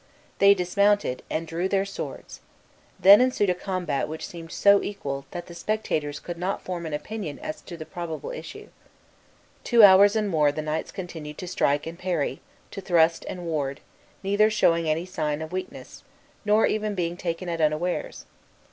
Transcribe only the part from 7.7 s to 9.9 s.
the probable issue. Two